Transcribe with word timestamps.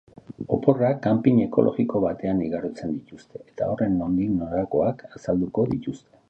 Oporrak 0.55 1.01
camping 1.07 1.41
ekologiko 1.43 2.01
batean 2.05 2.41
igarotzen 2.45 2.95
dituzte, 2.95 3.43
eta 3.53 3.69
horren 3.75 3.95
nondik 4.01 4.33
norakoak 4.39 5.05
azalduko 5.13 5.69
dituzte. 5.77 6.09